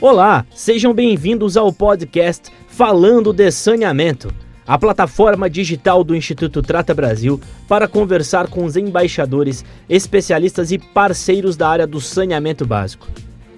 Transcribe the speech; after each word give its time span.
Olá, 0.00 0.46
sejam 0.54 0.94
bem-vindos 0.94 1.56
ao 1.56 1.72
podcast 1.72 2.52
Falando 2.68 3.32
de 3.32 3.50
Saneamento, 3.50 4.32
a 4.64 4.78
plataforma 4.78 5.50
digital 5.50 6.04
do 6.04 6.14
Instituto 6.14 6.62
Trata 6.62 6.94
Brasil 6.94 7.40
para 7.66 7.88
conversar 7.88 8.46
com 8.46 8.64
os 8.64 8.76
embaixadores, 8.76 9.64
especialistas 9.88 10.70
e 10.70 10.78
parceiros 10.78 11.56
da 11.56 11.68
área 11.68 11.84
do 11.84 12.00
saneamento 12.00 12.64
básico. 12.64 13.08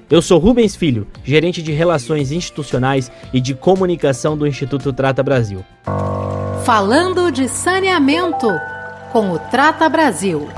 Eu 0.09 0.23
sou 0.23 0.39
Rubens 0.39 0.75
Filho, 0.75 1.07
gerente 1.23 1.63
de 1.63 1.73
Relações 1.73 2.33
Institucionais 2.33 3.13
e 3.35 3.41
de 3.41 3.55
Comunicação 3.55 4.35
do 4.35 4.47
Instituto 4.47 4.95
Trata 4.95 5.23
Brasil. 5.23 5.63
Falando 6.65 7.31
de 7.31 7.49
Saneamento, 7.49 8.49
com 9.13 9.31
o 9.33 9.39
Trata 9.39 9.91
Brasil. 9.91 10.49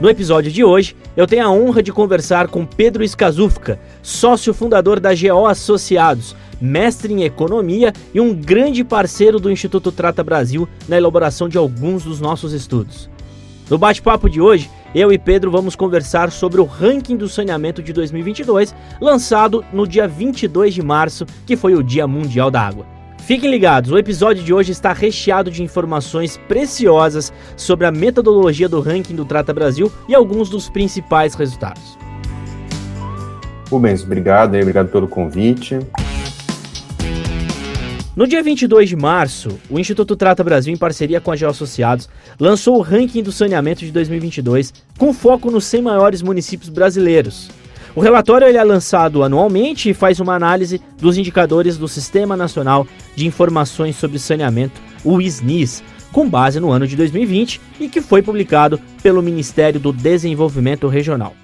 No 0.00 0.08
episódio 0.08 0.50
de 0.50 0.64
hoje, 0.64 0.96
eu 1.14 1.26
tenho 1.26 1.44
a 1.44 1.50
honra 1.50 1.82
de 1.82 1.92
conversar 1.92 2.48
com 2.48 2.64
Pedro 2.64 3.04
Skazufka, 3.04 3.78
sócio 4.02 4.54
fundador 4.54 4.98
da 4.98 5.10
GO 5.10 5.46
Associados, 5.46 6.34
mestre 6.58 7.12
em 7.12 7.24
economia 7.24 7.92
e 8.14 8.18
um 8.18 8.34
grande 8.34 8.82
parceiro 8.82 9.38
do 9.38 9.50
Instituto 9.50 9.92
Trata 9.92 10.24
Brasil 10.24 10.66
na 10.88 10.96
elaboração 10.96 11.50
de 11.50 11.58
alguns 11.58 12.02
dos 12.02 12.18
nossos 12.18 12.54
estudos. 12.54 13.10
No 13.68 13.76
bate-papo 13.76 14.30
de 14.30 14.40
hoje, 14.40 14.70
eu 14.94 15.12
e 15.12 15.18
Pedro 15.18 15.50
vamos 15.50 15.76
conversar 15.76 16.32
sobre 16.32 16.62
o 16.62 16.64
ranking 16.64 17.18
do 17.18 17.28
saneamento 17.28 17.82
de 17.82 17.92
2022, 17.92 18.74
lançado 19.02 19.62
no 19.70 19.86
dia 19.86 20.08
22 20.08 20.72
de 20.72 20.82
março, 20.82 21.26
que 21.44 21.58
foi 21.58 21.74
o 21.74 21.82
Dia 21.82 22.06
Mundial 22.06 22.50
da 22.50 22.62
Água. 22.62 22.99
Fiquem 23.26 23.50
ligados, 23.50 23.92
o 23.92 23.98
episódio 23.98 24.42
de 24.42 24.52
hoje 24.52 24.72
está 24.72 24.92
recheado 24.92 25.50
de 25.50 25.62
informações 25.62 26.36
preciosas 26.48 27.32
sobre 27.56 27.86
a 27.86 27.92
metodologia 27.92 28.68
do 28.68 28.80
ranking 28.80 29.14
do 29.14 29.24
Trata 29.24 29.54
Brasil 29.54 29.92
e 30.08 30.14
alguns 30.14 30.48
dos 30.48 30.68
principais 30.68 31.34
resultados. 31.34 31.96
Rubens, 33.70 34.02
obrigado, 34.02 34.56
obrigado 34.56 34.88
pelo 34.88 35.06
convite. 35.06 35.78
No 38.16 38.26
dia 38.26 38.42
22 38.42 38.88
de 38.88 38.96
março, 38.96 39.60
o 39.70 39.78
Instituto 39.78 40.16
Trata 40.16 40.42
Brasil, 40.42 40.74
em 40.74 40.76
parceria 40.76 41.20
com 41.20 41.30
a 41.30 41.36
Geoassociados, 41.36 42.08
lançou 42.38 42.76
o 42.76 42.80
ranking 42.80 43.22
do 43.22 43.30
saneamento 43.30 43.84
de 43.84 43.92
2022, 43.92 44.74
com 44.98 45.14
foco 45.14 45.50
nos 45.50 45.64
100 45.66 45.82
maiores 45.82 46.20
municípios 46.20 46.68
brasileiros. 46.68 47.48
O 47.94 48.00
relatório 48.00 48.46
ele 48.46 48.56
é 48.56 48.62
lançado 48.62 49.24
anualmente 49.24 49.90
e 49.90 49.94
faz 49.94 50.20
uma 50.20 50.34
análise 50.34 50.80
dos 50.98 51.18
indicadores 51.18 51.76
do 51.76 51.88
Sistema 51.88 52.36
Nacional 52.36 52.86
de 53.16 53.26
Informações 53.26 53.96
sobre 53.96 54.18
Saneamento, 54.18 54.80
o 55.04 55.20
SNIS, 55.20 55.82
com 56.12 56.28
base 56.28 56.60
no 56.60 56.70
ano 56.70 56.86
de 56.86 56.94
2020 56.96 57.60
e 57.80 57.88
que 57.88 58.00
foi 58.00 58.22
publicado 58.22 58.80
pelo 59.02 59.22
Ministério 59.22 59.80
do 59.80 59.92
Desenvolvimento 59.92 60.86
Regional. 60.86 61.34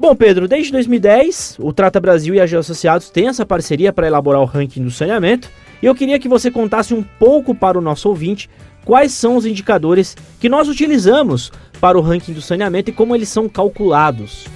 Bom, 0.00 0.16
Pedro, 0.16 0.48
desde 0.48 0.72
2010, 0.72 1.58
o 1.60 1.72
Trata 1.72 2.00
Brasil 2.00 2.34
e 2.34 2.40
a 2.40 2.46
Geoassociados 2.46 3.10
têm 3.10 3.28
essa 3.28 3.46
parceria 3.46 3.92
para 3.92 4.08
elaborar 4.08 4.40
o 4.40 4.46
ranking 4.46 4.82
do 4.82 4.90
saneamento, 4.90 5.48
e 5.80 5.86
eu 5.86 5.94
queria 5.94 6.18
que 6.18 6.28
você 6.28 6.50
contasse 6.50 6.92
um 6.94 7.02
pouco 7.02 7.54
para 7.54 7.78
o 7.78 7.82
nosso 7.82 8.08
ouvinte 8.08 8.50
quais 8.84 9.12
são 9.12 9.36
os 9.36 9.46
indicadores 9.46 10.16
que 10.40 10.48
nós 10.48 10.68
utilizamos 10.68 11.52
para 11.80 11.98
o 11.98 12.00
ranking 12.00 12.32
do 12.32 12.42
saneamento 12.42 12.90
e 12.90 12.92
como 12.92 13.14
eles 13.14 13.28
são 13.28 13.48
calculados. 13.48 14.46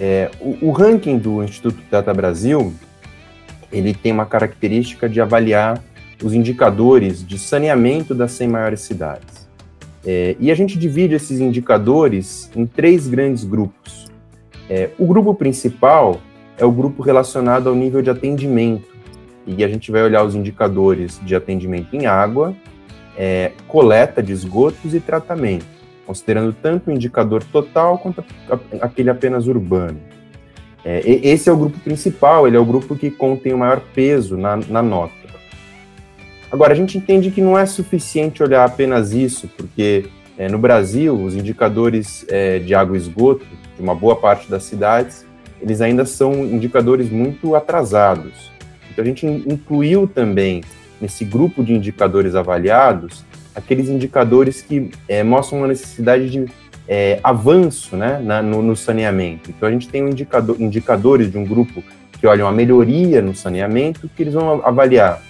É, 0.00 0.30
o, 0.40 0.68
o, 0.68 0.70
ranking 0.70 1.18
do 1.18 1.42
Instituto 1.42 1.78
Data 1.90 2.12
Brasil 2.12 2.72
ele 3.70 3.94
tem 3.94 4.12
uma 4.12 4.26
característica 4.26 5.08
de 5.08 5.20
avaliar 5.20 5.82
os 6.22 6.34
indicadores 6.34 7.26
de 7.26 7.38
saneamento 7.38 8.14
das 8.14 8.32
100 8.32 8.48
maiores 8.48 8.80
cidades. 8.80 9.48
É, 10.04 10.36
e 10.38 10.50
a 10.50 10.54
gente 10.54 10.78
divide 10.78 11.14
esses 11.14 11.40
indicadores 11.40 12.50
em 12.54 12.66
três 12.66 13.06
grandes 13.06 13.44
grupos. 13.44 14.10
É, 14.68 14.90
o 14.98 15.06
grupo 15.06 15.34
principal 15.34 16.20
é 16.58 16.64
o 16.64 16.72
grupo 16.72 17.02
relacionado 17.02 17.68
ao 17.68 17.74
nível 17.74 18.02
de 18.02 18.10
atendimento, 18.10 18.92
e 19.46 19.64
a 19.64 19.68
gente 19.68 19.90
vai 19.90 20.02
olhar 20.02 20.24
os 20.24 20.34
indicadores 20.34 21.20
de 21.24 21.34
atendimento 21.34 21.94
em 21.94 22.06
água, 22.06 22.54
é, 23.16 23.52
coleta 23.68 24.22
de 24.22 24.32
esgotos 24.32 24.94
e 24.94 25.00
tratamento, 25.00 25.66
considerando 26.06 26.52
tanto 26.52 26.90
o 26.90 26.92
indicador 26.92 27.42
total 27.44 27.98
quanto 27.98 28.24
aquele 28.80 29.10
apenas 29.10 29.46
urbano. 29.46 29.98
É, 30.84 31.00
esse 31.06 31.48
é 31.48 31.52
o 31.52 31.56
grupo 31.56 31.78
principal, 31.78 32.46
ele 32.46 32.56
é 32.56 32.60
o 32.60 32.64
grupo 32.64 32.96
que 32.96 33.10
contém 33.10 33.52
o 33.52 33.58
maior 33.58 33.80
peso 33.94 34.36
na, 34.36 34.56
na 34.56 34.82
nota. 34.82 35.22
Agora, 36.50 36.72
a 36.72 36.76
gente 36.76 36.98
entende 36.98 37.30
que 37.30 37.40
não 37.40 37.56
é 37.56 37.64
suficiente 37.64 38.42
olhar 38.42 38.64
apenas 38.64 39.12
isso, 39.12 39.48
porque 39.56 40.06
é, 40.36 40.48
no 40.48 40.58
Brasil, 40.58 41.14
os 41.14 41.34
indicadores 41.34 42.26
é, 42.28 42.58
de 42.58 42.74
água 42.74 42.96
e 42.96 43.00
esgoto, 43.00 43.46
de 43.76 43.82
uma 43.82 43.94
boa 43.94 44.16
parte 44.16 44.50
das 44.50 44.64
cidades, 44.64 45.24
eles 45.60 45.80
ainda 45.80 46.04
são 46.04 46.44
indicadores 46.44 47.08
muito 47.10 47.54
atrasados. 47.54 48.50
Então, 48.90 49.02
a 49.02 49.06
gente 49.06 49.24
incluiu 49.24 50.06
também 50.06 50.62
nesse 51.02 51.24
grupo 51.24 51.62
de 51.62 51.74
indicadores 51.74 52.34
avaliados 52.34 53.24
aqueles 53.54 53.88
indicadores 53.88 54.62
que 54.62 54.90
é, 55.08 55.22
mostram 55.22 55.58
uma 55.58 55.68
necessidade 55.68 56.30
de 56.30 56.46
é, 56.88 57.20
avanço 57.22 57.96
né, 57.96 58.18
na, 58.18 58.42
no, 58.42 58.62
no, 58.62 58.74
saneamento. 58.74 59.50
Então, 59.50 59.68
a 59.68 59.72
gente 59.72 59.88
tem 59.88 60.02
um 60.02 60.08
indicador, 60.08 60.60
indicadores 60.60 61.30
de 61.30 61.38
um 61.38 61.44
grupo 61.44 61.82
que 62.18 62.26
olham 62.26 62.46
a 62.46 62.52
melhoria 62.52 63.22
no 63.22 63.34
saneamento, 63.34 64.08
que 64.14 64.22
eles 64.22 64.34
vão 64.34 64.64
avaliar 64.64 65.22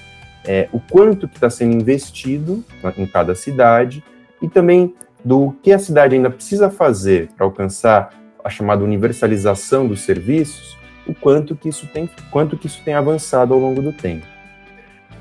é, 0.45 0.69
o 0.73 0.81
quanto 0.81 1.29
que 1.29 1.37
está 1.37 1.51
sendo 1.51 1.75
investido 1.75 2.65
em 2.97 3.07
cada 3.07 3.35
cidade 3.35 4.03
e 4.41 4.49
também 4.49 4.95
do 5.25 5.55
que 5.63 5.73
a 5.73 5.79
cidade 5.79 6.15
ainda 6.15 6.31
precisa 6.31 6.69
fazer 6.69 7.29
para 7.37 7.47
alcançar 7.47 8.11
a 8.45 8.51
chamada 8.51 8.83
universalização 8.83 9.87
dos 9.87 10.01
serviços, 10.01 10.77
o 11.07 11.15
quanto 11.15 11.55
que 11.55 11.69
isso 11.69 11.87
tem, 11.87 12.11
quanto 12.31 12.57
que 12.57 12.67
isso 12.67 12.83
tem 12.85 12.95
avançado 12.95 13.55
ao 13.55 13.61
longo 13.61 13.81
do 13.81 13.93
tempo. 13.93 14.32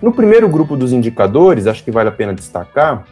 No 0.02 0.12
primeiro 0.12 0.50
grupo 0.50 0.76
dos 0.76 0.92
indicadores, 0.92 1.68
acho 1.68 1.84
que 1.84 1.92
vale 1.92 2.10
a 2.10 2.12
pena 2.12 2.34
destacar 2.34 3.06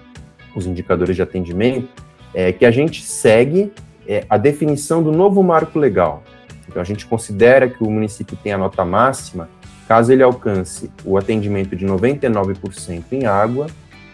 os 0.56 0.66
indicadores 0.66 1.16
de 1.16 1.22
atendimento, 1.22 1.88
é, 2.34 2.52
que 2.52 2.66
a 2.66 2.72
gente 2.72 3.04
segue 3.04 3.72
é, 4.08 4.26
a 4.28 4.38
definição 4.38 5.04
do 5.04 5.12
novo 5.12 5.44
marco 5.44 5.78
legal. 5.78 6.24
Então, 6.68 6.82
a 6.82 6.86
gente 6.86 7.06
considera 7.06 7.70
que 7.70 7.84
o 7.84 7.92
município 7.92 8.36
tem 8.42 8.54
a 8.54 8.58
nota 8.58 8.84
máxima 8.84 9.48
caso 9.88 10.12
ele 10.12 10.22
alcance 10.24 10.92
o 11.04 11.18
atendimento 11.18 11.76
de 11.76 11.86
99% 11.86 13.04
em 13.12 13.26
água 13.26 13.68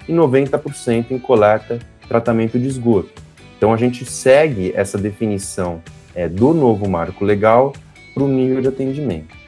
e 0.07 0.13
90% 0.13 1.11
em 1.11 1.19
coleta 1.19 1.79
tratamento 2.07 2.59
de 2.59 2.67
esgoto. 2.67 3.21
Então, 3.57 3.73
a 3.73 3.77
gente 3.77 4.05
segue 4.05 4.73
essa 4.75 4.97
definição 4.97 5.81
é, 6.13 6.27
do 6.27 6.53
novo 6.53 6.89
marco 6.89 7.23
legal 7.23 7.71
para 8.13 8.23
o 8.23 8.27
nível 8.27 8.61
de 8.61 8.67
atendimento. 8.67 9.44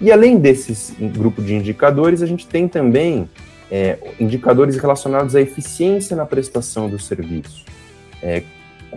E 0.00 0.10
além 0.10 0.38
desses 0.38 0.92
grupo 0.98 1.40
de 1.40 1.54
indicadores, 1.54 2.22
a 2.22 2.26
gente 2.26 2.46
tem 2.46 2.66
também 2.66 3.28
é, 3.70 3.98
indicadores 4.20 4.76
relacionados 4.76 5.34
à 5.34 5.40
eficiência 5.40 6.16
na 6.16 6.26
prestação 6.26 6.88
do 6.88 6.98
serviço. 6.98 7.64
É, 8.22 8.42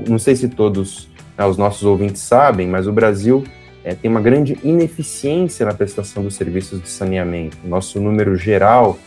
não 0.07 0.19
sei 0.19 0.35
se 0.35 0.47
todos 0.47 1.09
né, 1.37 1.45
os 1.45 1.57
nossos 1.57 1.83
ouvintes 1.83 2.21
sabem, 2.21 2.67
mas 2.67 2.87
o 2.87 2.91
Brasil 2.91 3.43
é, 3.83 3.95
tem 3.95 4.09
uma 4.09 4.21
grande 4.21 4.57
ineficiência 4.63 5.65
na 5.65 5.73
prestação 5.73 6.23
dos 6.23 6.35
serviços 6.35 6.81
de 6.81 6.89
saneamento. 6.89 7.57
Nosso 7.63 7.99
número 7.99 8.35
geral 8.35 8.99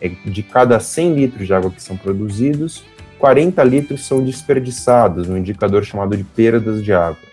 é 0.00 0.08
de 0.08 0.42
cada 0.42 0.78
100 0.78 1.14
litros 1.14 1.46
de 1.46 1.52
água 1.52 1.70
que 1.70 1.82
são 1.82 1.96
produzidos, 1.96 2.84
40 3.18 3.62
litros 3.64 4.06
são 4.06 4.22
desperdiçados, 4.22 5.26
no 5.26 5.36
indicador 5.36 5.84
chamado 5.84 6.16
de 6.16 6.22
perdas 6.22 6.84
de 6.84 6.92
água. 6.92 7.27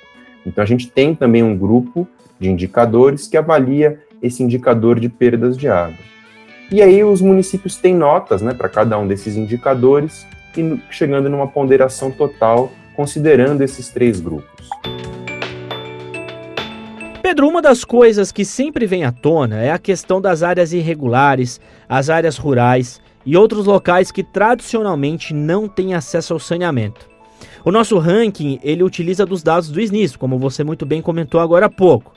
Então 0.45 0.63
a 0.63 0.67
gente 0.67 0.89
tem 0.89 1.15
também 1.15 1.43
um 1.43 1.57
grupo 1.57 2.07
de 2.39 2.49
indicadores 2.49 3.27
que 3.27 3.37
avalia 3.37 3.99
esse 4.21 4.43
indicador 4.43 4.99
de 4.99 5.09
perdas 5.09 5.57
de 5.57 5.67
água. 5.67 5.97
E 6.71 6.81
aí 6.81 7.03
os 7.03 7.21
municípios 7.21 7.77
têm 7.77 7.93
notas 7.93 8.41
né, 8.41 8.53
para 8.53 8.67
cada 8.67 8.97
um 8.97 9.07
desses 9.07 9.35
indicadores, 9.35 10.25
e 10.57 10.79
chegando 10.89 11.29
numa 11.29 11.47
ponderação 11.47 12.11
total, 12.11 12.71
considerando 12.95 13.61
esses 13.61 13.89
três 13.89 14.19
grupos. 14.19 14.69
Pedro, 17.21 17.47
uma 17.47 17.61
das 17.61 17.83
coisas 17.83 18.31
que 18.31 18.45
sempre 18.45 18.85
vem 18.85 19.03
à 19.03 19.11
tona 19.11 19.61
é 19.61 19.71
a 19.71 19.79
questão 19.79 20.21
das 20.21 20.43
áreas 20.43 20.71
irregulares, 20.71 21.59
as 21.89 22.09
áreas 22.09 22.37
rurais 22.37 23.01
e 23.25 23.35
outros 23.35 23.65
locais 23.65 24.11
que 24.11 24.23
tradicionalmente 24.23 25.33
não 25.33 25.67
têm 25.67 25.93
acesso 25.93 26.33
ao 26.33 26.39
saneamento. 26.39 27.14
O 27.63 27.71
nosso 27.71 27.97
ranking, 27.97 28.59
ele 28.63 28.83
utiliza 28.83 29.25
dos 29.25 29.43
dados 29.43 29.69
do 29.69 29.79
SNIS, 29.81 30.15
como 30.15 30.37
você 30.37 30.63
muito 30.63 30.85
bem 30.85 31.01
comentou 31.01 31.39
agora 31.39 31.65
há 31.65 31.69
pouco. 31.69 32.13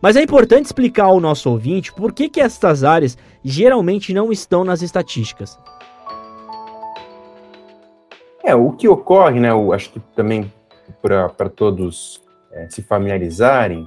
Mas 0.00 0.16
é 0.16 0.22
importante 0.22 0.66
explicar 0.66 1.04
ao 1.04 1.20
nosso 1.20 1.50
ouvinte 1.50 1.92
por 1.92 2.12
que, 2.12 2.28
que 2.28 2.40
estas 2.40 2.84
áreas 2.84 3.16
geralmente 3.42 4.12
não 4.12 4.30
estão 4.30 4.64
nas 4.64 4.82
estatísticas. 4.82 5.58
É, 8.44 8.54
o 8.54 8.72
que 8.72 8.86
ocorre, 8.86 9.40
né, 9.40 9.50
eu 9.50 9.72
acho 9.72 9.90
que 9.90 10.00
também 10.14 10.52
para 11.02 11.48
todos 11.48 12.22
é, 12.52 12.68
se 12.70 12.82
familiarizarem, 12.82 13.86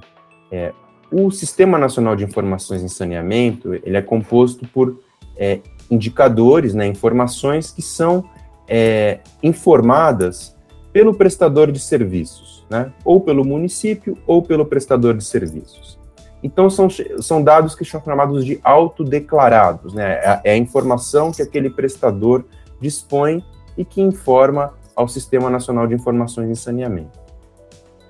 é, 0.52 0.72
o 1.10 1.30
Sistema 1.30 1.78
Nacional 1.78 2.14
de 2.14 2.24
Informações 2.24 2.82
em 2.82 2.88
Saneamento, 2.88 3.74
ele 3.74 3.96
é 3.96 4.02
composto 4.02 4.66
por 4.68 5.00
é, 5.36 5.60
indicadores, 5.90 6.74
né, 6.74 6.86
informações 6.86 7.70
que 7.70 7.82
são 7.82 8.24
é, 8.68 9.20
informadas 9.42 10.56
pelo 10.92 11.14
prestador 11.14 11.70
de 11.70 11.78
serviços, 11.78 12.64
né? 12.68 12.92
ou 13.04 13.20
pelo 13.20 13.44
município 13.44 14.16
ou 14.26 14.42
pelo 14.42 14.66
prestador 14.66 15.14
de 15.14 15.24
serviços. 15.24 15.98
Então, 16.42 16.70
são, 16.70 16.88
são 17.20 17.42
dados 17.42 17.74
que 17.74 17.84
são 17.84 18.02
chamados 18.02 18.44
de 18.44 18.58
autodeclarados, 18.64 19.92
né? 19.92 20.20
É, 20.22 20.40
é 20.44 20.52
a 20.52 20.56
informação 20.56 21.30
que 21.30 21.42
aquele 21.42 21.68
prestador 21.68 22.44
dispõe 22.80 23.44
e 23.76 23.84
que 23.84 24.00
informa 24.00 24.72
ao 24.96 25.06
Sistema 25.06 25.50
Nacional 25.50 25.86
de 25.86 25.94
Informações 25.94 26.48
em 26.48 26.54
Saneamento. 26.54 27.18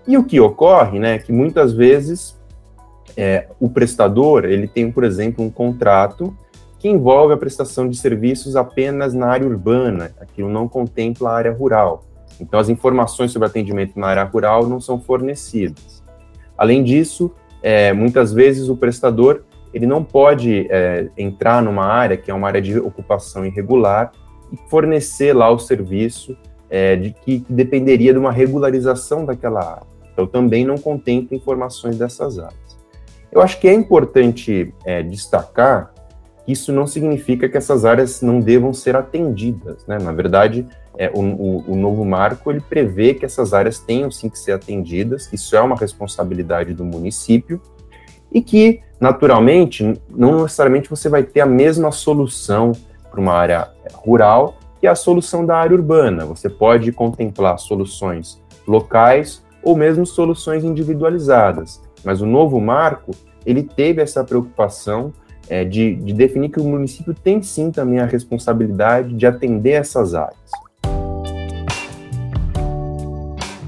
E 0.06 0.16
o 0.16 0.24
que 0.24 0.40
ocorre, 0.40 0.98
né, 0.98 1.18
que 1.18 1.32
muitas 1.32 1.72
vezes 1.72 2.38
é, 3.16 3.48
o 3.60 3.68
prestador, 3.68 4.44
ele 4.44 4.66
tem, 4.66 4.90
por 4.90 5.04
exemplo, 5.04 5.44
um 5.44 5.50
contrato 5.50 6.36
que 6.78 6.88
envolve 6.88 7.34
a 7.34 7.36
prestação 7.36 7.88
de 7.88 7.96
serviços 7.96 8.56
apenas 8.56 9.12
na 9.12 9.26
área 9.26 9.46
urbana, 9.46 10.12
aquilo 10.18 10.48
não 10.48 10.66
contempla 10.66 11.30
a 11.30 11.34
área 11.34 11.52
rural. 11.52 12.04
Então, 12.38 12.60
as 12.60 12.68
informações 12.68 13.32
sobre 13.32 13.48
atendimento 13.48 13.98
na 13.98 14.08
área 14.08 14.24
rural 14.24 14.66
não 14.66 14.80
são 14.80 15.00
fornecidas. 15.00 16.02
Além 16.56 16.84
disso, 16.84 17.30
é, 17.62 17.92
muitas 17.92 18.32
vezes 18.32 18.68
o 18.68 18.76
prestador 18.76 19.42
ele 19.72 19.86
não 19.86 20.02
pode 20.02 20.66
é, 20.70 21.08
entrar 21.16 21.62
numa 21.62 21.84
área 21.84 22.16
que 22.16 22.30
é 22.30 22.34
uma 22.34 22.48
área 22.48 22.60
de 22.60 22.78
ocupação 22.78 23.46
irregular 23.46 24.12
e 24.52 24.56
fornecer 24.68 25.32
lá 25.32 25.48
o 25.50 25.58
serviço 25.58 26.36
é, 26.68 26.96
de 26.96 27.12
que, 27.12 27.44
dependeria 27.48 28.12
de 28.12 28.18
uma 28.18 28.32
regularização 28.32 29.24
daquela 29.24 29.60
área. 29.60 29.86
Então 30.12 30.26
também 30.26 30.64
não 30.64 30.76
contempla 30.76 31.36
informações 31.36 31.96
dessas 31.96 32.38
áreas. 32.38 32.78
Eu 33.30 33.40
acho 33.40 33.60
que 33.60 33.68
é 33.68 33.72
importante 33.72 34.74
é, 34.84 35.02
destacar 35.02 35.94
isso 36.50 36.73
não 36.73 36.87
significa 36.87 37.49
que 37.49 37.56
essas 37.56 37.85
áreas 37.85 38.23
não 38.23 38.41
devam 38.41 38.73
ser 38.73 38.97
atendidas. 38.97 39.87
Né? 39.87 39.99
Na 39.99 40.12
verdade, 40.12 40.67
é, 40.97 41.11
o, 41.14 41.20
o, 41.20 41.73
o, 41.73 41.76
novo 41.76 42.05
marco 42.05 42.50
ele 42.50 42.61
prevê 42.61 43.14
que 43.14 43.25
essas 43.25 43.52
áreas 43.55 43.79
tenham 43.79 44.11
sim 44.11 44.29
que 44.29 44.38
ser 44.38 44.52
atendidas, 44.52 45.31
isso 45.32 45.56
é 45.56 45.61
uma 45.61 45.76
responsabilidade 45.76 46.75
do 46.75 46.85
município, 46.85 47.61
e 48.32 48.41
que, 48.41 48.81
naturalmente, 49.00 49.94
não 50.08 50.43
necessariamente 50.43 50.88
você 50.88 51.08
vai 51.08 51.23
ter 51.23 51.41
a 51.41 51.47
mesma 51.47 51.91
solução 51.91 52.73
para 53.11 53.20
uma 53.20 53.32
área 53.32 53.70
rural 53.93 54.56
que 54.81 54.87
a 54.87 54.94
solução 54.94 55.44
da 55.44 55.56
área 55.56 55.76
urbana. 55.76 56.25
Você 56.25 56.49
pode 56.49 56.91
contemplar 56.93 57.58
soluções 57.58 58.41
locais 58.67 59.44
ou 59.62 59.76
mesmo 59.76 60.06
soluções 60.06 60.64
individualizadas. 60.64 61.82
Mas 62.05 62.23
o 62.23 62.26
novo 62.26 62.61
marco, 62.61 63.11
ele 63.44 63.62
teve 63.62 64.00
essa 64.00 64.25
preocupação 64.25 65.12
é, 65.50 65.64
de, 65.64 65.97
de 65.97 66.14
definir 66.14 66.49
que 66.49 66.61
o 66.61 66.64
município 66.64 67.12
tem 67.12 67.43
sim 67.43 67.73
também 67.73 67.99
a 67.99 68.06
responsabilidade 68.06 69.12
de 69.12 69.26
atender 69.26 69.73
essas 69.73 70.14
áreas. 70.14 70.38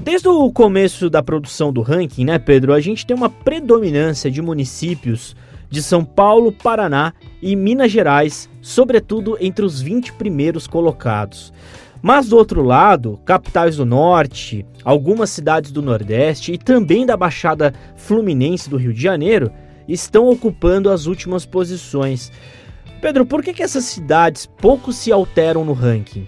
Desde 0.01 0.27
o 0.29 0.51
começo 0.51 1.09
da 1.09 1.21
produção 1.21 1.73
do 1.73 1.81
ranking, 1.81 2.25
né, 2.25 2.39
Pedro, 2.39 2.73
a 2.73 2.79
gente 2.79 3.05
tem 3.05 3.15
uma 3.15 3.29
predominância 3.29 4.31
de 4.31 4.41
municípios 4.41 5.35
de 5.69 5.83
São 5.83 6.05
Paulo, 6.05 6.51
Paraná 6.51 7.13
e 7.41 7.55
Minas 7.55 7.91
Gerais, 7.91 8.49
sobretudo 8.61 9.37
entre 9.41 9.65
os 9.65 9.81
20 9.81 10.13
primeiros 10.13 10.67
colocados. 10.67 11.51
Mas 12.01 12.29
do 12.29 12.37
outro 12.37 12.61
lado, 12.61 13.19
capitais 13.25 13.77
do 13.77 13.85
norte, 13.85 14.65
algumas 14.83 15.29
cidades 15.29 15.71
do 15.71 15.81
nordeste 15.81 16.53
e 16.53 16.57
também 16.57 17.05
da 17.05 17.17
Baixada 17.17 17.73
Fluminense 17.95 18.69
do 18.69 18.77
Rio 18.77 18.93
de 18.93 19.01
Janeiro 19.01 19.51
estão 19.87 20.29
ocupando 20.29 20.89
as 20.89 21.05
últimas 21.05 21.45
posições. 21.45 22.31
Pedro, 23.01 23.25
por 23.25 23.43
que, 23.43 23.53
que 23.53 23.63
essas 23.63 23.83
cidades 23.85 24.45
pouco 24.45 24.93
se 24.93 25.11
alteram 25.11 25.65
no 25.65 25.73
ranking? 25.73 26.27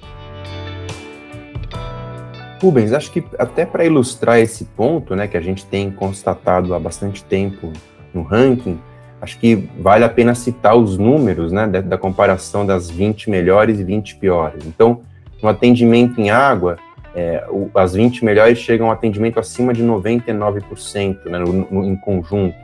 Rubens, 2.61 2.93
acho 2.93 3.11
que 3.11 3.23
até 3.37 3.65
para 3.65 3.85
ilustrar 3.85 4.39
esse 4.39 4.65
ponto, 4.65 5.15
né, 5.15 5.27
que 5.27 5.37
a 5.37 5.41
gente 5.41 5.65
tem 5.65 5.91
constatado 5.91 6.73
há 6.73 6.79
bastante 6.79 7.23
tempo 7.23 7.71
no 8.13 8.23
ranking, 8.23 8.79
acho 9.21 9.39
que 9.39 9.69
vale 9.79 10.03
a 10.03 10.09
pena 10.09 10.33
citar 10.33 10.75
os 10.75 10.97
números 10.97 11.51
né, 11.51 11.67
da, 11.67 11.81
da, 11.81 11.97
comparação 11.97 12.65
das 12.65 12.89
20 12.89 13.29
melhores 13.29 13.79
e 13.79 13.83
20 13.83 14.15
piores. 14.15 14.65
Então, 14.65 15.01
no 15.41 15.49
atendimento 15.49 16.19
em 16.19 16.29
água, 16.29 16.77
é, 17.13 17.45
o, 17.49 17.69
as 17.75 17.93
20 17.93 18.25
melhores 18.25 18.57
chegam 18.57 18.89
a 18.89 18.93
atendimento 18.93 19.39
acima 19.39 19.73
de 19.73 19.83
99% 19.83 21.25
né, 21.25 21.39
no, 21.39 21.53
no, 21.53 21.85
em 21.85 21.95
conjunto, 21.95 22.55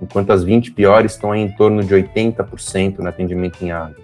enquanto 0.00 0.30
as 0.30 0.44
20 0.44 0.72
piores 0.72 1.12
estão 1.12 1.34
em 1.34 1.50
torno 1.50 1.82
de 1.82 1.94
80% 1.94 2.98
no 2.98 3.08
atendimento 3.08 3.64
em 3.64 3.70
água. 3.70 3.96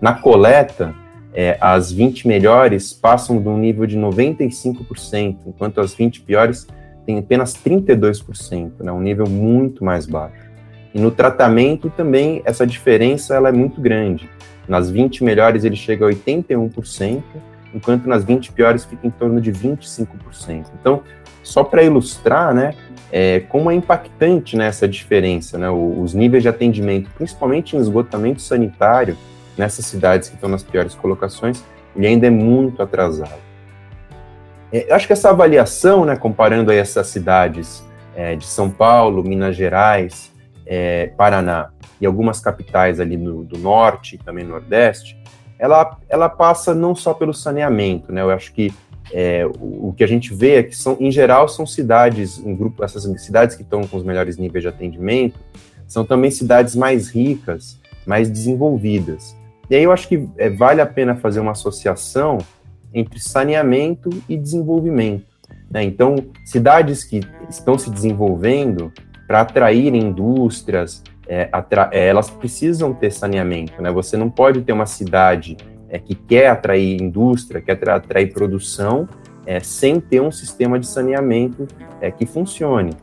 Na 0.00 0.14
coleta, 0.14 0.94
é, 1.34 1.56
as 1.60 1.90
20 1.90 2.28
melhores 2.28 2.92
passam 2.92 3.40
de 3.40 3.48
um 3.48 3.56
nível 3.56 3.86
de 3.86 3.98
95%, 3.98 5.36
enquanto 5.46 5.80
as 5.80 5.94
20 5.94 6.20
piores 6.22 6.66
têm 7.06 7.18
apenas 7.18 7.54
32%, 7.54 8.80
né, 8.80 8.92
um 8.92 9.00
nível 9.00 9.26
muito 9.26 9.84
mais 9.84 10.06
baixo. 10.06 10.50
E 10.94 11.00
no 11.00 11.10
tratamento 11.10 11.88
também 11.90 12.42
essa 12.44 12.66
diferença 12.66 13.34
ela 13.34 13.48
é 13.48 13.52
muito 13.52 13.80
grande. 13.80 14.28
Nas 14.68 14.90
20 14.90 15.24
melhores 15.24 15.64
ele 15.64 15.74
chega 15.74 16.06
a 16.06 16.10
81%, 16.10 17.22
enquanto 17.74 18.06
nas 18.06 18.24
20 18.24 18.52
piores 18.52 18.84
fica 18.84 19.06
em 19.06 19.10
torno 19.10 19.40
de 19.40 19.50
25%. 19.50 20.66
Então, 20.78 21.02
só 21.42 21.64
para 21.64 21.82
ilustrar, 21.82 22.54
né, 22.54 22.74
é, 23.10 23.40
como 23.40 23.70
é 23.70 23.74
impactante 23.74 24.56
né, 24.56 24.66
essa 24.66 24.88
diferença, 24.88 25.58
né, 25.58 25.68
os 25.70 26.14
níveis 26.14 26.42
de 26.42 26.48
atendimento, 26.48 27.10
principalmente 27.10 27.76
em 27.76 27.80
esgotamento 27.80 28.40
sanitário, 28.40 29.16
nessas 29.56 29.84
cidades 29.84 30.28
que 30.28 30.34
estão 30.34 30.48
nas 30.48 30.62
piores 30.62 30.94
colocações, 30.94 31.62
ele 31.94 32.06
ainda 32.06 32.26
é 32.26 32.30
muito 32.30 32.82
atrasado. 32.82 33.40
É, 34.72 34.90
eu 34.90 34.94
acho 34.94 35.06
que 35.06 35.12
essa 35.12 35.30
avaliação, 35.30 36.04
né, 36.04 36.16
comparando 36.16 36.70
aí 36.70 36.78
essas 36.78 37.06
cidades 37.08 37.84
é, 38.16 38.34
de 38.34 38.46
São 38.46 38.70
Paulo, 38.70 39.22
Minas 39.22 39.54
Gerais, 39.56 40.32
é, 40.66 41.08
Paraná 41.16 41.70
e 42.00 42.06
algumas 42.06 42.40
capitais 42.40 42.98
ali 42.98 43.16
do, 43.16 43.44
do 43.44 43.58
norte 43.58 44.14
e 44.14 44.18
também 44.18 44.44
nordeste, 44.44 45.20
ela, 45.58 45.96
ela 46.08 46.28
passa 46.28 46.74
não 46.74 46.94
só 46.94 47.14
pelo 47.14 47.32
saneamento, 47.32 48.12
né? 48.12 48.20
Eu 48.20 48.30
acho 48.30 48.52
que 48.52 48.74
é, 49.12 49.46
o, 49.46 49.88
o, 49.88 49.94
que 49.96 50.02
a 50.02 50.06
gente 50.06 50.34
vê 50.34 50.54
é 50.56 50.62
que 50.62 50.76
são, 50.76 50.96
em 50.98 51.10
geral, 51.10 51.48
são 51.48 51.66
cidades, 51.66 52.38
um 52.38 52.56
grupo, 52.56 52.82
essas 52.82 53.04
cidades 53.22 53.54
que 53.54 53.62
estão 53.62 53.82
com 53.86 53.96
os 53.96 54.04
melhores 54.04 54.38
níveis 54.38 54.62
de 54.62 54.68
atendimento, 54.68 55.38
são 55.86 56.04
também 56.04 56.30
cidades 56.30 56.74
mais 56.74 57.08
ricas, 57.08 57.78
mais 58.06 58.30
desenvolvidas. 58.30 59.36
E 59.68 59.76
aí 59.76 59.82
eu 59.82 59.92
acho 59.92 60.08
que 60.08 60.28
é, 60.38 60.48
vale 60.48 60.80
a 60.80 60.86
pena 60.86 61.14
fazer 61.14 61.40
uma 61.40 61.52
associação 61.52 62.38
entre 62.94 63.20
saneamento 63.20 64.10
e 64.28 64.36
desenvolvimento. 64.36 65.26
Né? 65.70 65.84
Então, 65.84 66.16
cidades 66.44 67.04
que 67.04 67.20
estão 67.48 67.78
se 67.78 67.90
desenvolvendo, 67.90 68.92
para 69.26 69.40
atrair 69.40 69.94
indústrias, 69.94 71.02
é, 71.26 71.48
atra 71.50 71.88
é, 71.92 72.06
elas 72.06 72.28
precisam 72.28 72.92
ter 72.92 73.10
saneamento, 73.10 73.80
né? 73.80 73.90
Você 73.90 74.14
não 74.14 74.28
pode 74.28 74.60
ter 74.60 74.72
uma 74.72 74.84
cidade 74.84 75.56
é, 75.92 75.98
que 75.98 76.14
quer 76.14 76.46
atrair 76.46 77.00
indústria, 77.00 77.60
quer 77.60 77.78
atrair 77.90 78.32
produção, 78.32 79.06
é, 79.44 79.60
sem 79.60 80.00
ter 80.00 80.22
um 80.22 80.32
sistema 80.32 80.78
de 80.78 80.86
saneamento 80.86 81.68
é, 82.00 82.10
que 82.10 82.24
funcione. 82.24 82.94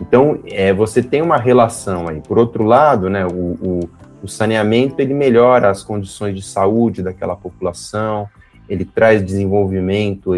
Então, 0.00 0.38
é, 0.46 0.72
você 0.72 1.02
tem 1.02 1.20
uma 1.20 1.38
relação 1.38 2.06
aí. 2.06 2.20
Por 2.20 2.38
outro 2.38 2.62
lado, 2.62 3.10
né, 3.10 3.26
o, 3.26 3.56
o, 3.60 3.80
o 4.22 4.28
saneamento 4.28 5.00
ele 5.00 5.12
melhora 5.12 5.70
as 5.70 5.82
condições 5.82 6.36
de 6.36 6.42
saúde 6.42 7.02
daquela 7.02 7.34
população, 7.34 8.28
ele 8.68 8.84
traz 8.84 9.24
desenvolvimento 9.24 10.32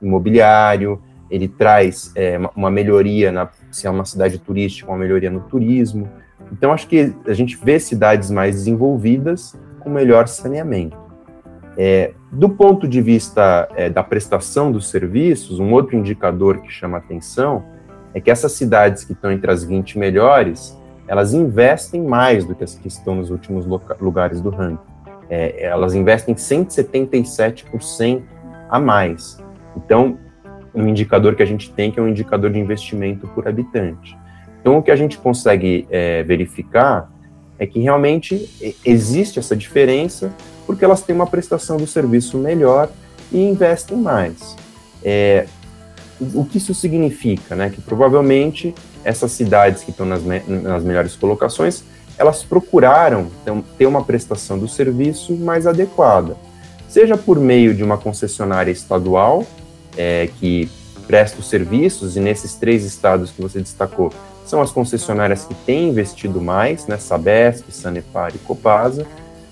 imobiliário, 0.00 1.00
ele 1.30 1.46
traz 1.46 2.12
uma 2.56 2.68
melhoria 2.72 3.30
na 3.30 3.48
se 3.70 3.86
é 3.86 3.90
uma 3.90 4.04
cidade 4.04 4.36
turística, 4.38 4.90
uma 4.90 4.98
melhoria 4.98 5.30
no 5.30 5.40
turismo. 5.42 6.08
Então, 6.50 6.72
acho 6.72 6.88
que 6.88 7.14
a 7.24 7.32
gente 7.32 7.56
vê 7.56 7.78
cidades 7.78 8.32
mais 8.32 8.56
desenvolvidas 8.56 9.56
com 9.78 9.88
melhor 9.88 10.26
saneamento. 10.26 11.01
É, 11.76 12.12
do 12.30 12.48
ponto 12.48 12.86
de 12.86 13.00
vista 13.00 13.68
é, 13.74 13.88
da 13.88 14.02
prestação 14.02 14.70
dos 14.70 14.90
serviços, 14.90 15.58
um 15.58 15.72
outro 15.72 15.96
indicador 15.96 16.60
que 16.60 16.70
chama 16.70 16.98
atenção 16.98 17.64
é 18.14 18.20
que 18.20 18.30
essas 18.30 18.52
cidades 18.52 19.04
que 19.04 19.12
estão 19.12 19.32
entre 19.32 19.50
as 19.50 19.64
20 19.64 19.98
melhores, 19.98 20.78
elas 21.08 21.32
investem 21.32 22.02
mais 22.02 22.44
do 22.44 22.54
que 22.54 22.62
as 22.62 22.74
que 22.74 22.88
estão 22.88 23.14
nos 23.14 23.30
últimos 23.30 23.66
lugares 24.00 24.40
do 24.40 24.50
ranking. 24.50 24.92
É, 25.30 25.64
elas 25.64 25.94
investem 25.94 26.34
177% 26.34 28.22
a 28.68 28.78
mais. 28.78 29.42
Então, 29.76 30.18
um 30.74 30.88
indicador 30.88 31.34
que 31.34 31.42
a 31.42 31.46
gente 31.46 31.70
tem, 31.72 31.90
que 31.90 31.98
é 31.98 32.02
um 32.02 32.08
indicador 32.08 32.50
de 32.50 32.58
investimento 32.58 33.26
por 33.28 33.46
habitante. 33.46 34.16
Então, 34.60 34.78
o 34.78 34.82
que 34.82 34.90
a 34.90 34.96
gente 34.96 35.18
consegue 35.18 35.86
é, 35.90 36.22
verificar 36.22 37.11
é 37.62 37.66
que 37.66 37.78
realmente 37.80 38.48
existe 38.84 39.38
essa 39.38 39.54
diferença, 39.54 40.32
porque 40.66 40.84
elas 40.84 41.02
têm 41.02 41.14
uma 41.14 41.26
prestação 41.26 41.76
do 41.76 41.86
serviço 41.86 42.38
melhor 42.38 42.90
e 43.30 43.38
investem 43.38 43.96
mais. 43.96 44.56
É, 45.04 45.46
o 46.20 46.44
que 46.44 46.58
isso 46.58 46.74
significa? 46.74 47.54
Né? 47.54 47.70
Que 47.70 47.80
provavelmente 47.80 48.74
essas 49.04 49.32
cidades 49.32 49.82
que 49.82 49.90
estão 49.90 50.06
nas, 50.06 50.22
me 50.22 50.40
nas 50.40 50.82
melhores 50.84 51.16
colocações, 51.16 51.82
elas 52.16 52.42
procuraram 52.42 53.28
ter 53.76 53.86
uma 53.86 54.04
prestação 54.04 54.58
do 54.58 54.68
serviço 54.68 55.34
mais 55.34 55.66
adequada 55.66 56.36
seja 56.92 57.16
por 57.16 57.40
meio 57.40 57.74
de 57.74 57.82
uma 57.82 57.96
concessionária 57.96 58.70
estadual, 58.70 59.46
é, 59.96 60.28
que 60.38 60.70
presta 61.06 61.40
os 61.40 61.48
serviços, 61.48 62.18
e 62.18 62.20
nesses 62.20 62.54
três 62.54 62.84
estados 62.84 63.30
que 63.30 63.40
você 63.40 63.60
destacou, 63.60 64.12
são 64.44 64.60
as 64.60 64.70
concessionárias 64.70 65.44
que 65.44 65.54
têm 65.54 65.88
investido 65.88 66.40
mais, 66.40 66.86
né, 66.86 66.96
Sabesp, 66.96 67.70
Sanepar 67.70 68.32
e 68.34 68.38
Copasa, 68.38 69.06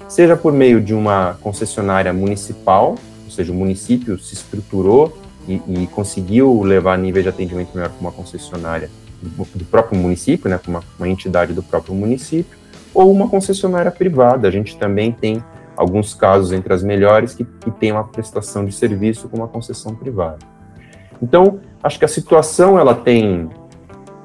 seja 0.08 0.36
por 0.36 0.52
meio 0.52 0.80
de 0.80 0.92
uma 0.92 1.38
concessionária 1.40 2.12
municipal, 2.12 2.96
ou 3.24 3.30
seja, 3.30 3.52
o 3.52 3.54
município 3.54 4.18
se 4.18 4.34
estruturou 4.34 5.16
e, 5.48 5.62
e 5.68 5.86
conseguiu 5.86 6.62
levar 6.62 6.98
nível 6.98 7.22
de 7.22 7.28
atendimento 7.28 7.70
melhor 7.74 7.90
com 7.90 8.00
uma 8.00 8.12
concessionária 8.12 8.90
do, 9.22 9.64
próprio 9.64 9.98
município, 9.98 10.50
né, 10.50 10.58
com 10.58 10.70
uma, 10.70 10.82
uma 10.98 11.08
entidade 11.08 11.52
do 11.52 11.62
próprio 11.62 11.94
município, 11.94 12.58
ou 12.92 13.10
uma 13.12 13.28
concessionária 13.28 13.90
privada. 13.90 14.48
A 14.48 14.50
gente 14.50 14.76
também 14.76 15.12
tem 15.12 15.42
alguns 15.76 16.14
casos 16.14 16.52
entre 16.52 16.72
as 16.72 16.82
melhores 16.82 17.34
que, 17.34 17.44
que 17.44 17.70
tem 17.70 17.92
uma 17.92 18.04
prestação 18.04 18.64
de 18.64 18.72
serviço 18.72 19.28
com 19.28 19.36
uma 19.36 19.48
concessão 19.48 19.94
privada. 19.94 20.38
Então, 21.22 21.60
acho 21.82 21.98
que 21.98 22.04
a 22.04 22.08
situação 22.08 22.78
ela 22.78 22.94
tem 22.94 23.48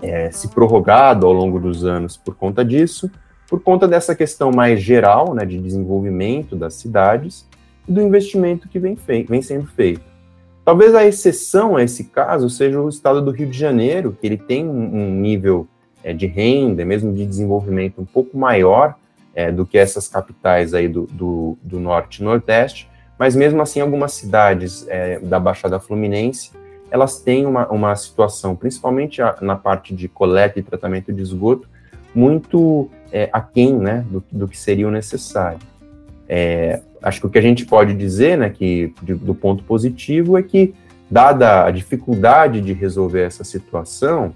é, 0.05 0.31
se 0.31 0.47
prorrogado 0.47 1.25
ao 1.25 1.33
longo 1.33 1.59
dos 1.59 1.83
anos 1.83 2.17
por 2.17 2.35
conta 2.35 2.63
disso, 2.63 3.09
por 3.47 3.61
conta 3.61 3.87
dessa 3.87 4.15
questão 4.15 4.51
mais 4.51 4.81
geral 4.81 5.33
né, 5.33 5.45
de 5.45 5.59
desenvolvimento 5.59 6.55
das 6.55 6.75
cidades 6.75 7.45
e 7.87 7.91
do 7.91 8.01
investimento 8.01 8.67
que 8.67 8.79
vem, 8.79 8.97
vem 9.27 9.41
sendo 9.41 9.67
feito. 9.67 10.01
Talvez 10.63 10.95
a 10.95 11.05
exceção 11.05 11.75
a 11.75 11.83
esse 11.83 12.05
caso 12.05 12.49
seja 12.49 12.81
o 12.81 12.89
estado 12.89 13.21
do 13.21 13.29
Rio 13.29 13.47
de 13.47 13.57
Janeiro, 13.57 14.17
que 14.19 14.25
ele 14.25 14.37
tem 14.37 14.67
um 14.67 15.11
nível 15.11 15.67
é, 16.03 16.11
de 16.11 16.25
renda, 16.25 16.83
mesmo 16.83 17.13
de 17.13 17.25
desenvolvimento 17.25 18.01
um 18.01 18.05
pouco 18.05 18.37
maior 18.37 18.95
é, 19.35 19.51
do 19.51 19.65
que 19.65 19.77
essas 19.77 20.07
capitais 20.07 20.73
aí 20.73 20.87
do, 20.87 21.03
do, 21.11 21.57
do, 21.61 21.79
Norte 21.79 22.21
e 22.21 22.23
Nordeste, 22.23 22.89
mas 23.17 23.35
mesmo 23.35 23.61
assim 23.61 23.79
algumas 23.79 24.13
cidades 24.13 24.87
é, 24.87 25.19
da 25.19 25.39
Baixada 25.39 25.79
Fluminense, 25.79 26.51
elas 26.89 27.19
têm 27.19 27.45
uma, 27.45 27.67
uma 27.67 27.95
situação, 27.95 28.55
principalmente 28.55 29.21
a, 29.21 29.35
na 29.41 29.55
parte 29.55 29.93
de 29.93 30.07
coleta 30.07 30.59
e 30.59 30.63
tratamento 30.63 31.11
de 31.11 31.21
esgoto, 31.21 31.67
muito 32.13 32.89
é, 33.11 33.29
aquém 33.31 33.73
né, 33.73 34.05
do, 34.09 34.23
do 34.31 34.47
que 34.47 34.57
seria 34.57 34.87
o 34.87 34.91
necessário. 34.91 35.59
É, 36.27 36.81
acho 37.01 37.19
que 37.19 37.27
o 37.27 37.29
que 37.29 37.37
a 37.37 37.41
gente 37.41 37.65
pode 37.65 37.93
dizer, 37.93 38.37
né, 38.37 38.49
que 38.49 38.93
de, 39.01 39.13
do 39.13 39.35
ponto 39.35 39.63
positivo 39.63 40.37
é 40.37 40.43
que, 40.43 40.73
dada 41.09 41.65
a 41.65 41.71
dificuldade 41.71 42.61
de 42.61 42.73
resolver 42.73 43.21
essa 43.21 43.43
situação, 43.43 44.33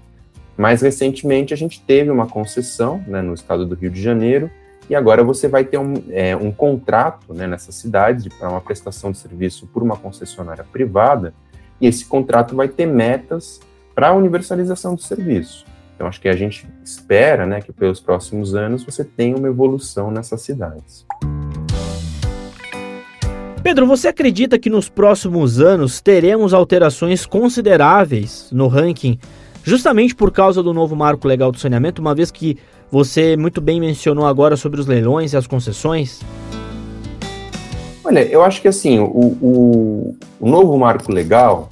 mais 0.56 0.82
recentemente 0.82 1.54
a 1.54 1.56
gente 1.56 1.80
teve 1.80 2.10
uma 2.10 2.26
concessão 2.26 3.02
né, 3.06 3.22
no 3.22 3.34
estado 3.34 3.66
do 3.66 3.74
Rio 3.74 3.90
de 3.90 4.00
Janeiro 4.00 4.50
e 4.88 4.94
agora 4.94 5.24
você 5.24 5.48
vai 5.48 5.64
ter 5.64 5.78
um, 5.78 5.94
é, 6.10 6.36
um 6.36 6.52
contrato 6.52 7.32
né, 7.32 7.46
nessas 7.46 7.74
cidades 7.76 8.28
para 8.28 8.50
uma 8.50 8.60
prestação 8.60 9.10
de 9.10 9.18
serviço 9.18 9.66
por 9.68 9.82
uma 9.82 9.96
concessionária 9.96 10.64
privada 10.64 11.32
e 11.80 11.86
esse 11.86 12.04
contrato 12.04 12.54
vai 12.54 12.68
ter 12.68 12.86
metas 12.86 13.60
para 13.94 14.08
a 14.08 14.12
universalização 14.12 14.94
do 14.94 15.02
serviço. 15.02 15.64
Então, 15.94 16.08
acho 16.08 16.20
que 16.20 16.28
a 16.28 16.36
gente 16.36 16.66
espera 16.82 17.44
né, 17.44 17.60
que 17.60 17.72
pelos 17.72 18.00
próximos 18.00 18.54
anos 18.54 18.82
você 18.82 19.04
tenha 19.04 19.36
uma 19.36 19.48
evolução 19.48 20.10
nessas 20.10 20.40
cidades. 20.40 21.04
Pedro, 23.62 23.86
você 23.86 24.08
acredita 24.08 24.58
que 24.58 24.70
nos 24.70 24.88
próximos 24.88 25.60
anos 25.60 26.00
teremos 26.00 26.54
alterações 26.54 27.26
consideráveis 27.26 28.48
no 28.50 28.68
ranking, 28.68 29.18
justamente 29.62 30.14
por 30.14 30.32
causa 30.32 30.62
do 30.62 30.72
novo 30.72 30.96
marco 30.96 31.28
legal 31.28 31.52
do 31.52 31.58
saneamento, 31.58 32.00
uma 32.00 32.14
vez 32.14 32.30
que 32.30 32.56
você 32.90 33.36
muito 33.36 33.60
bem 33.60 33.78
mencionou 33.78 34.26
agora 34.26 34.56
sobre 34.56 34.80
os 34.80 34.86
leilões 34.86 35.34
e 35.34 35.36
as 35.36 35.46
concessões? 35.46 36.20
Olha, 38.10 38.24
eu 38.24 38.42
acho 38.42 38.60
que 38.60 38.66
assim, 38.66 38.98
o, 38.98 39.04
o, 39.40 40.16
o 40.40 40.50
novo 40.50 40.76
marco 40.76 41.12
legal, 41.12 41.70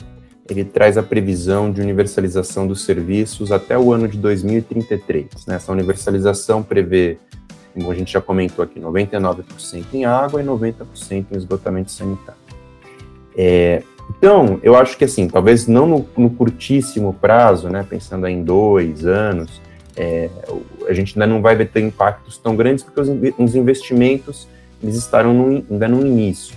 ele 0.48 0.64
traz 0.64 0.96
a 0.96 1.02
previsão 1.02 1.72
de 1.72 1.80
universalização 1.80 2.64
dos 2.64 2.84
serviços 2.84 3.50
até 3.50 3.76
o 3.76 3.92
ano 3.92 4.06
de 4.06 4.16
2033. 4.18 5.46
Né? 5.48 5.56
Essa 5.56 5.72
universalização 5.72 6.62
prevê, 6.62 7.18
como 7.74 7.90
a 7.90 7.94
gente 7.96 8.12
já 8.12 8.20
comentou 8.20 8.64
aqui, 8.64 8.78
99% 8.78 9.84
em 9.92 10.04
água 10.04 10.40
e 10.40 10.46
90% 10.46 10.76
em 11.10 11.36
esgotamento 11.36 11.90
sanitário. 11.90 12.40
É, 13.36 13.82
então, 14.16 14.60
eu 14.62 14.76
acho 14.76 14.96
que 14.96 15.04
assim, 15.04 15.26
talvez 15.26 15.66
não 15.66 15.86
no, 15.86 16.08
no 16.16 16.30
curtíssimo 16.30 17.14
prazo, 17.14 17.68
né, 17.68 17.84
pensando 17.90 18.28
em 18.28 18.44
dois 18.44 19.04
anos, 19.04 19.60
é, 19.96 20.30
a 20.88 20.92
gente 20.92 21.18
ainda 21.18 21.26
não 21.26 21.42
vai 21.42 21.56
ver 21.56 21.68
ter 21.68 21.80
impactos 21.80 22.38
tão 22.38 22.54
grandes 22.54 22.84
porque 22.84 23.00
os, 23.00 23.08
os 23.36 23.56
investimentos 23.56 24.46
eles 24.82 24.96
estarão 24.96 25.34
no, 25.34 25.64
ainda 25.70 25.88
no 25.88 26.06
início. 26.06 26.56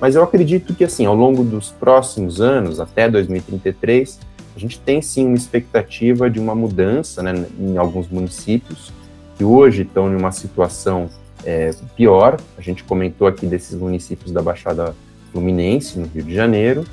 Mas 0.00 0.14
eu 0.14 0.22
acredito 0.22 0.74
que, 0.74 0.84
assim, 0.84 1.06
ao 1.06 1.14
longo 1.14 1.42
dos 1.42 1.70
próximos 1.70 2.40
anos, 2.40 2.80
até 2.80 3.08
2033, 3.08 4.18
a 4.54 4.58
gente 4.58 4.78
tem 4.80 5.00
sim 5.02 5.26
uma 5.26 5.36
expectativa 5.36 6.30
de 6.30 6.38
uma 6.38 6.54
mudança 6.54 7.22
né, 7.22 7.46
em 7.58 7.76
alguns 7.76 8.08
municípios 8.08 8.92
que 9.36 9.44
hoje 9.44 9.82
estão 9.82 10.10
em 10.10 10.16
uma 10.16 10.32
situação 10.32 11.08
é, 11.44 11.70
pior. 11.94 12.38
A 12.56 12.60
gente 12.60 12.84
comentou 12.84 13.26
aqui 13.26 13.46
desses 13.46 13.74
municípios 13.78 14.32
da 14.32 14.42
Baixada 14.42 14.94
Fluminense, 15.32 15.98
no 15.98 16.06
Rio 16.06 16.22
de 16.22 16.34
Janeiro, 16.34 16.84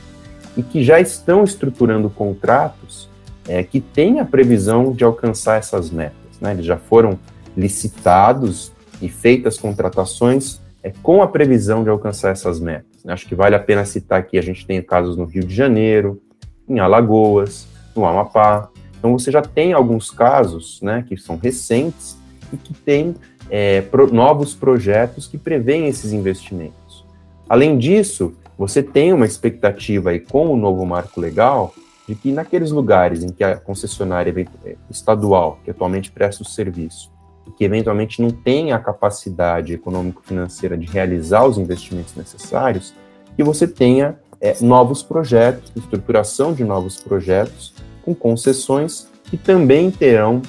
e 0.55 0.63
que 0.63 0.83
já 0.83 0.99
estão 0.99 1.43
estruturando 1.43 2.09
contratos 2.09 3.09
é, 3.47 3.63
que 3.63 3.79
têm 3.79 4.19
a 4.19 4.25
previsão 4.25 4.91
de 4.91 5.03
alcançar 5.03 5.57
essas 5.57 5.89
metas. 5.89 6.39
Né? 6.39 6.51
Eles 6.51 6.65
já 6.65 6.77
foram 6.77 7.17
licitados 7.55 8.71
e 9.01 9.09
feitas 9.09 9.57
contratações 9.57 10.61
é, 10.83 10.91
com 11.01 11.21
a 11.21 11.27
previsão 11.27 11.83
de 11.83 11.89
alcançar 11.89 12.31
essas 12.31 12.59
metas. 12.59 12.85
Acho 13.07 13.25
que 13.25 13.33
vale 13.33 13.55
a 13.55 13.59
pena 13.59 13.85
citar 13.85 14.19
aqui, 14.19 14.37
a 14.37 14.41
gente 14.41 14.65
tem 14.65 14.81
casos 14.81 15.15
no 15.15 15.25
Rio 15.25 15.43
de 15.43 15.55
Janeiro, 15.55 16.21
em 16.67 16.79
Alagoas, 16.79 17.67
no 17.95 18.05
Amapá. 18.05 18.69
Então 18.99 19.17
você 19.17 19.31
já 19.31 19.41
tem 19.41 19.73
alguns 19.73 20.11
casos 20.11 20.81
né, 20.81 21.03
que 21.07 21.17
são 21.17 21.37
recentes 21.37 22.17
e 22.51 22.57
que 22.57 22.73
têm 22.73 23.15
é, 23.49 23.81
pro, 23.81 24.13
novos 24.13 24.53
projetos 24.53 25.27
que 25.27 25.37
prevêem 25.37 25.87
esses 25.87 26.11
investimentos. 26.11 27.05
Além 27.47 27.77
disso, 27.77 28.33
você 28.57 28.83
tem 28.83 29.13
uma 29.13 29.25
expectativa 29.25 30.11
aí 30.11 30.19
com 30.19 30.47
o 30.47 30.57
novo 30.57 30.85
marco 30.85 31.19
legal 31.19 31.73
de 32.07 32.15
que 32.15 32.31
naqueles 32.31 32.71
lugares 32.71 33.23
em 33.23 33.29
que 33.29 33.43
a 33.43 33.55
concessionária 33.57 34.33
estadual, 34.89 35.59
que 35.63 35.71
atualmente 35.71 36.11
presta 36.11 36.43
o 36.43 36.45
serviço, 36.45 37.11
que 37.51 37.63
eventualmente 37.63 38.21
não 38.21 38.29
tem 38.29 38.71
a 38.71 38.79
capacidade 38.79 39.73
econômico-financeira 39.73 40.77
de 40.77 40.85
realizar 40.88 41.45
os 41.45 41.57
investimentos 41.57 42.15
necessários, 42.15 42.93
que 43.35 43.43
você 43.43 43.67
tenha 43.67 44.17
é, 44.39 44.55
novos 44.62 45.03
projetos, 45.03 45.71
estruturação 45.75 46.53
de 46.53 46.63
novos 46.63 47.00
projetos 47.00 47.73
com 48.03 48.13
concessões 48.13 49.07
que 49.23 49.38
também 49.38 49.89
terão 49.89 50.41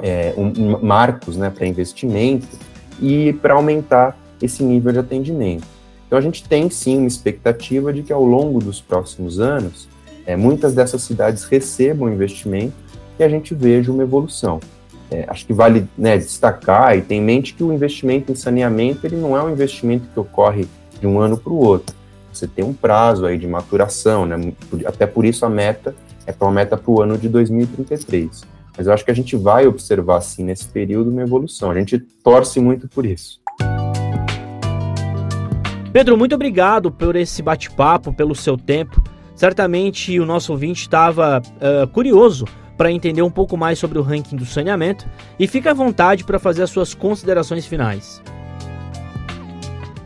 é, 0.00 0.34
um, 0.36 0.78
marcos 0.84 1.36
né, 1.36 1.48
para 1.48 1.66
investimento 1.66 2.48
e 3.00 3.32
para 3.34 3.54
aumentar 3.54 4.18
esse 4.40 4.62
nível 4.62 4.92
de 4.92 4.98
atendimento. 4.98 5.64
Então 6.06 6.18
a 6.18 6.22
gente 6.22 6.46
tem 6.46 6.68
sim 6.68 6.98
uma 6.98 7.06
expectativa 7.06 7.92
de 7.92 8.02
que 8.02 8.12
ao 8.12 8.24
longo 8.24 8.58
dos 8.58 8.80
próximos 8.80 9.40
anos 9.40 9.88
é, 10.26 10.36
muitas 10.36 10.74
dessas 10.74 11.02
cidades 11.02 11.44
recebam 11.44 12.12
investimento 12.12 12.74
e 13.18 13.24
a 13.24 13.28
gente 13.28 13.54
veja 13.54 13.90
uma 13.92 14.02
evolução. 14.02 14.60
É, 15.12 15.26
acho 15.28 15.44
que 15.44 15.52
vale 15.52 15.86
né, 15.96 16.16
destacar 16.16 16.96
e 16.96 17.02
ter 17.02 17.16
em 17.16 17.20
mente 17.20 17.52
que 17.52 17.62
o 17.62 17.70
investimento 17.70 18.32
em 18.32 18.34
saneamento 18.34 19.06
ele 19.06 19.16
não 19.16 19.36
é 19.36 19.42
um 19.42 19.50
investimento 19.50 20.08
que 20.08 20.18
ocorre 20.18 20.66
de 20.98 21.06
um 21.06 21.20
ano 21.20 21.36
para 21.36 21.52
o 21.52 21.58
outro. 21.58 21.94
Você 22.32 22.48
tem 22.48 22.64
um 22.64 22.72
prazo 22.72 23.26
aí 23.26 23.36
de 23.36 23.46
maturação, 23.46 24.24
né? 24.24 24.54
até 24.86 25.06
por 25.06 25.26
isso 25.26 25.44
a 25.44 25.50
meta 25.50 25.94
é 26.26 26.32
para 26.32 26.48
uma 26.48 26.54
meta 26.54 26.78
para 26.78 26.90
o 26.90 27.02
ano 27.02 27.18
de 27.18 27.28
2033. 27.28 28.44
Mas 28.74 28.86
eu 28.86 28.92
acho 28.94 29.04
que 29.04 29.10
a 29.10 29.14
gente 29.14 29.36
vai 29.36 29.66
observar, 29.66 30.22
sim, 30.22 30.44
nesse 30.44 30.66
período, 30.66 31.10
uma 31.10 31.20
evolução. 31.20 31.70
A 31.70 31.74
gente 31.74 31.98
torce 31.98 32.58
muito 32.58 32.88
por 32.88 33.04
isso. 33.04 33.38
Pedro, 35.92 36.16
muito 36.16 36.34
obrigado 36.34 36.90
por 36.90 37.16
esse 37.16 37.42
bate-papo, 37.42 38.14
pelo 38.14 38.34
seu 38.34 38.56
tempo. 38.56 39.02
Certamente 39.34 40.18
o 40.18 40.24
nosso 40.24 40.52
ouvinte 40.52 40.80
estava 40.80 41.42
uh, 41.42 41.86
curioso 41.88 42.46
para 42.76 42.90
entender 42.90 43.22
um 43.22 43.30
pouco 43.30 43.56
mais 43.56 43.78
sobre 43.78 43.98
o 43.98 44.02
ranking 44.02 44.36
do 44.36 44.46
saneamento 44.46 45.06
e 45.38 45.46
fique 45.46 45.68
à 45.68 45.74
vontade 45.74 46.24
para 46.24 46.38
fazer 46.38 46.62
as 46.62 46.70
suas 46.70 46.94
considerações 46.94 47.66
finais. 47.66 48.22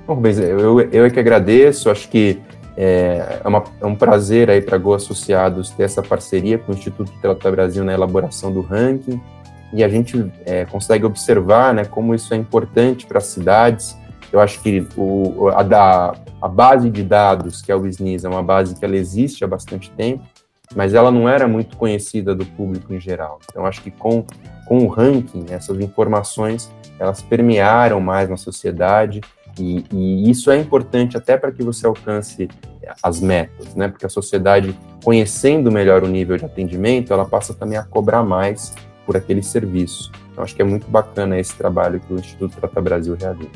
Bom, 0.07 0.15
Rubens, 0.15 0.39
eu, 0.39 0.81
eu 0.81 1.05
é 1.05 1.11
que 1.11 1.19
agradeço, 1.19 1.91
acho 1.91 2.09
que 2.09 2.41
é, 2.77 3.41
é, 3.43 3.49
uma, 3.49 3.65
é 3.81 3.87
um 3.87 3.95
prazer 3.95 4.51
aí 4.51 4.61
para 4.61 4.77
Go 4.77 4.95
Associados 4.95 5.71
ter 5.71 5.85
essa 5.85 6.03
parceria 6.03 6.59
com 6.59 6.73
o 6.73 6.75
Instituto 6.75 7.11
Trata 7.21 7.51
Brasil 7.51 7.83
na 7.83 7.95
elaboração 7.95 8.53
do 8.53 8.61
ranking 8.61 9.21
e 9.73 9.83
a 9.83 9.89
gente 9.89 10.31
é, 10.45 10.65
consegue 10.67 11.05
observar 11.05 11.75
né, 11.75 11.85
como 11.85 12.15
isso 12.15 12.33
é 12.35 12.37
importante 12.37 13.07
para 13.07 13.19
as 13.19 13.27
cidades. 13.27 13.97
Eu 14.33 14.41
acho 14.41 14.61
que 14.61 14.87
o, 14.97 15.49
a, 15.49 15.63
da, 15.63 16.15
a 16.41 16.49
base 16.49 16.91
de 16.91 17.03
dados, 17.03 17.63
que 17.63 17.73
é 17.73 17.77
o 17.77 17.87
SNIS, 17.87 18.25
é 18.25 18.29
uma 18.29 18.43
base 18.43 18.75
que 18.75 18.85
ela 18.85 18.97
existe 18.97 19.43
há 19.43 19.49
bastante 19.49 19.91
tempo, 19.91 20.25
mas 20.75 20.95
ela 20.95 21.11
não 21.11 21.29
era 21.29 21.47
muito 21.47 21.77
conhecida 21.77 22.35
do 22.35 22.45
público 22.45 22.93
em 22.93 23.01
geral. 23.01 23.39
Então, 23.51 23.65
acho 23.65 23.83
que 23.83 23.91
com, 23.91 24.25
com 24.67 24.79
o 24.79 24.89
ranking, 24.89 25.47
essas 25.51 25.79
informações, 25.81 26.71
elas 26.99 27.23
permearam 27.23 28.01
mais 28.01 28.29
na 28.29 28.37
sociedade 28.37 29.21
E, 29.59 29.85
e 29.91 30.31
isso 30.31 30.51
é 30.51 30.59
importante 30.59 31.17
até 31.17 31.37
para 31.37 31.51
que 31.51 31.63
você 31.63 31.87
alcance 31.87 32.47
as 33.03 33.21
metas, 33.21 33.75
né? 33.75 33.89
Porque 33.89 34.05
a 34.05 34.09
sociedade, 34.09 34.79
conhecendo 35.03 35.73
melhor 35.73 36.05
o 36.05 36.07
nível 36.07 36.37
de 36.37 36.45
atendimento, 36.45 37.13
ela 37.13 37.25
passa 37.25 37.55
também 37.55 37.79
a 37.79 37.83
cobrar 37.83 38.23
mais 38.23 38.75
por 39.07 39.17
aquele 39.17 39.43
serviço. 39.43 40.13
Então, 40.31 40.45
acho 40.45 40.55
que 40.55 40.63
é 40.63 40.65
muito 40.65 40.89
bacana 40.91 41.39
esse 41.39 41.55
trabalho 41.57 42.01
que 42.01 42.13
o 42.13 42.19
Instituto 42.19 42.57
Trata 42.57 42.81
Brasil 42.81 43.17
realiza. 43.19 43.51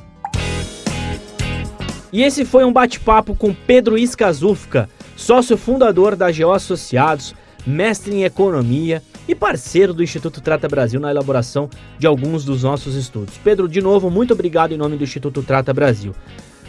E 2.13 2.23
esse 2.23 2.45
foi 2.45 2.65
um 2.65 2.73
bate-papo 2.73 3.35
com 3.35 3.55
Pedro 3.55 3.97
Iscazufka, 3.99 4.89
sócio 5.21 5.55
fundador 5.59 6.17
da 6.17 6.33
GO 6.33 6.51
Associados, 6.51 7.35
mestre 7.67 8.15
em 8.15 8.25
economia 8.25 9.03
e 9.29 9.35
parceiro 9.35 9.93
do 9.93 10.03
Instituto 10.03 10.41
Trata 10.41 10.67
Brasil 10.67 10.99
na 10.99 11.11
elaboração 11.11 11.69
de 11.99 12.07
alguns 12.07 12.43
dos 12.43 12.63
nossos 12.63 12.95
estudos. 12.95 13.37
Pedro, 13.45 13.69
de 13.69 13.83
novo, 13.83 14.11
muito 14.11 14.33
obrigado 14.33 14.73
em 14.73 14.79
nome 14.79 14.97
do 14.97 15.05
Instituto 15.05 15.43
Trata 15.43 15.75
Brasil. 15.75 16.15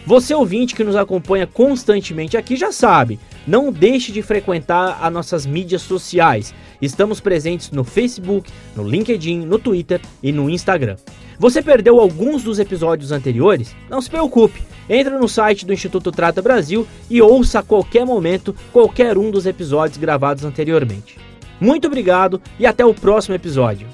Você 0.05 0.33
ouvinte 0.33 0.75
que 0.75 0.83
nos 0.83 0.97
acompanha 0.97 1.47
constantemente 1.47 2.35
aqui 2.35 2.57
já 2.57 2.73
sabe, 2.73 3.19
não 3.47 3.71
deixe 3.71 4.11
de 4.11 4.21
frequentar 4.21 4.99
as 5.01 5.13
nossas 5.13 5.45
mídias 5.45 5.83
sociais. 5.83 6.53
Estamos 6.81 7.21
presentes 7.21 7.71
no 7.71 7.85
Facebook, 7.85 8.51
no 8.75 8.83
LinkedIn, 8.83 9.45
no 9.45 9.59
Twitter 9.59 10.01
e 10.21 10.33
no 10.33 10.49
Instagram. 10.49 10.97
Você 11.39 11.61
perdeu 11.61 12.01
alguns 12.01 12.43
dos 12.43 12.59
episódios 12.59 13.13
anteriores? 13.13 13.73
Não 13.89 14.01
se 14.01 14.09
preocupe. 14.09 14.61
Entre 14.93 15.17
no 15.17 15.29
site 15.29 15.65
do 15.65 15.71
Instituto 15.71 16.11
Trata 16.11 16.41
Brasil 16.41 16.85
e 17.09 17.21
ouça 17.21 17.59
a 17.59 17.63
qualquer 17.63 18.05
momento 18.05 18.53
qualquer 18.73 19.17
um 19.17 19.31
dos 19.31 19.45
episódios 19.45 19.97
gravados 19.97 20.43
anteriormente. 20.43 21.17
Muito 21.61 21.87
obrigado 21.87 22.41
e 22.59 22.65
até 22.65 22.85
o 22.85 22.93
próximo 22.93 23.33
episódio. 23.33 23.87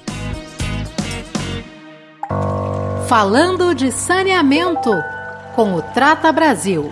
Falando 3.06 3.76
de 3.76 3.92
saneamento 3.92 4.90
com 5.54 5.74
o 5.74 5.82
Trata 5.82 6.32
Brasil. 6.32 6.90